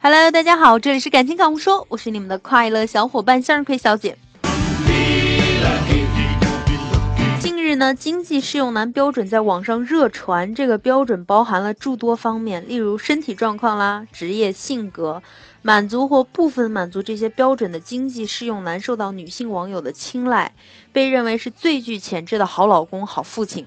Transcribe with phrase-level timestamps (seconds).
[0.00, 4.16] Hello，大家好，这里是感情感悟说，我是你们的快乐小伙伴向日葵小姐。
[7.40, 15.20] 近日呢，经济适用男标准在网上热传，这个标准包含了诸多方面，例如身体状况啦、职业、性格，
[15.62, 20.52] 满足或部分满足这些标准的经济适用男受到女性网友的青睐，
[20.92, 23.66] 被认为是最具潜质的好老公、好父亲。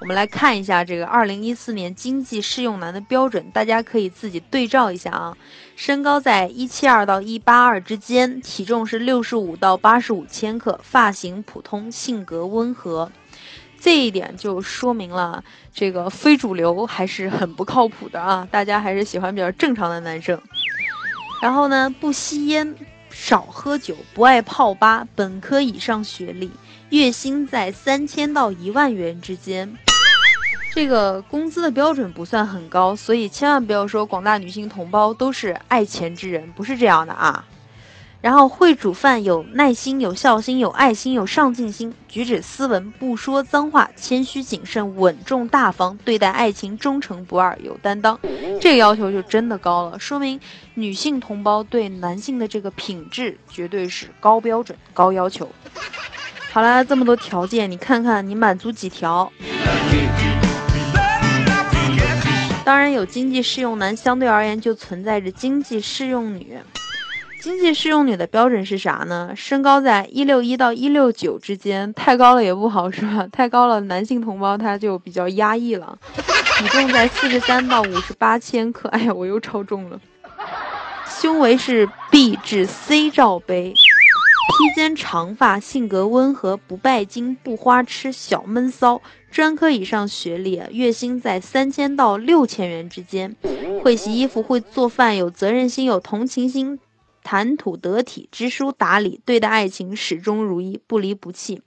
[0.00, 5.36] 我们来看一下这个二零一四年经济适用男的标准，大家可以自己对照一下啊。
[5.76, 13.10] 身高在一七二到一八二之间，体重是六十五到八十五千克，发型普通，性格温和。
[13.80, 18.48] 这一点就说明了这个非主流还是很不靠谱的啊！
[18.50, 20.40] 大家还是喜欢比较正常的男生。
[21.42, 22.74] 然后呢，不吸烟，
[23.14, 26.50] 少喝酒，不爱泡吧，本科以上学历，
[26.90, 29.72] 月薪在三千到一万元之间。
[30.74, 37.44] 这个工资的标准不算很高，所以千万不要说广大女性同胞都是爱钱之人，不是这样的啊。
[38.24, 48.18] 然后会煮饭，有耐心，有孝心，有爱心，有上进心，举止斯文，不说脏话，谦虚谨慎，稳重大方，对待爱情忠诚不二，有担当。
[48.62, 50.40] 这个要求就真的高了，说明
[50.72, 55.46] 女性同胞对男性的这个品质绝对是高标准、高要求。
[56.50, 59.30] 好了，这么多条件，你看看你满足几条？
[62.64, 66.56] 当然有经济适用男，相对而言就存在着经济适用女。
[67.44, 69.34] 经济适用女的标准是啥呢？
[69.36, 73.28] 身高在一六一到一六九之间，太高了也不好，是吧？
[73.30, 75.98] 太高了，男性同胞他就比较压抑了。
[76.56, 80.00] 体重在四十三到五十八千克，哎呀，我又超重了。
[81.06, 83.74] 胸围是 B 至 C 罩杯。
[83.74, 93.36] 披肩长发，性格温和，不拜金，不花痴，小闷骚，专科以上学历，月薪在三千到六千元之间，
[93.82, 96.78] 会洗衣服，会做饭，有责任心，有同情心，
[97.24, 101.60] 谈吐得体，知书达理，对待爱情始终如一，不离不弃。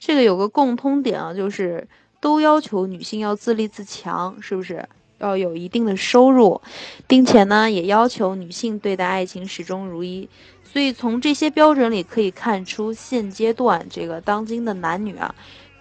[0.00, 1.86] 这个有个共通点啊，就是
[2.20, 4.88] 都要求女性要自立自强，是不是？
[5.18, 6.62] 要有一定的收入，
[7.08, 10.28] 并且呢，也要求女性对待爱情始终如一。
[10.62, 15.34] 所以从这些标准里可以看出，现阶段这个当今的男女啊，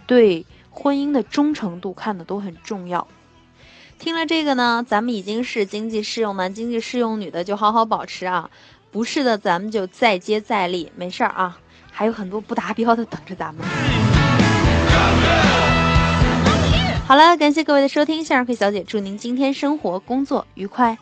[0.08, 3.08] 对婚姻的忠诚度看的都很重要。
[4.00, 8.50] 听了这个呢，咱们已经是经济适用男、经济适用女的，就好好保持啊；
[8.92, 11.58] 不是的，咱们就再接再厉，没事儿啊。
[11.92, 13.66] 还有很多不达标的等着咱们。
[17.08, 20.98] 好了，感谢各位的收听，向日葵小姐祝您今天生活工作愉快。